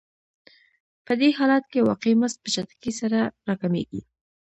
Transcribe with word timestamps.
په 1.05 1.13
دې 1.19 1.29
حالت 1.37 1.63
کې 1.71 1.85
واقعي 1.89 2.15
مزد 2.21 2.37
په 2.43 2.49
چټکۍ 2.53 2.91
سره 3.01 3.19
راکمېږي 3.47 4.01